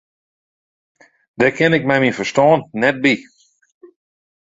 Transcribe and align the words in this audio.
Dêr 1.39 1.53
kin 1.57 1.77
ik 1.77 1.87
mei 1.87 1.99
myn 2.01 2.17
ferstân 2.17 2.59
net 2.81 2.95
by. 3.03 3.13